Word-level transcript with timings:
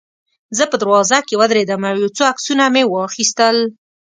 زه 0.57 0.63
په 0.71 0.75
دروازه 0.81 1.17
کې 1.27 1.39
ودرېدم 1.39 1.81
او 1.89 1.95
یو 2.01 2.09
څو 2.17 2.23
عکسونه 2.31 2.63
مې 2.73 2.83
واخیستل. 2.87 3.57